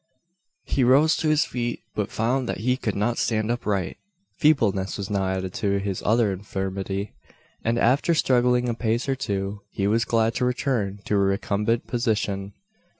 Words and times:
He 0.63 0.83
rose 0.83 1.15
to 1.17 1.29
his 1.29 1.45
feet, 1.45 1.81
but 1.93 2.09
found 2.09 2.49
that 2.49 2.61
he 2.61 2.75
could 2.75 2.95
not 2.95 3.19
stand 3.19 3.51
upright. 3.51 3.97
Feebleness 4.39 4.97
was 4.97 5.11
now 5.11 5.27
added 5.27 5.53
to 5.53 5.77
his 5.77 6.01
other 6.03 6.33
infirmity; 6.33 7.13
and 7.63 7.77
after 7.77 8.15
struggling 8.15 8.67
a 8.67 8.73
pace 8.73 9.07
or 9.07 9.15
two, 9.15 9.61
he 9.69 9.85
was 9.85 10.03
glad 10.03 10.33
to 10.33 10.45
return 10.45 11.01
to 11.05 11.13
a 11.13 11.17
recumbent 11.19 11.85
position. 11.85 12.53